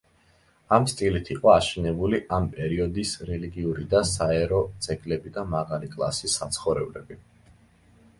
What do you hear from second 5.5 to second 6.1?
მაღალი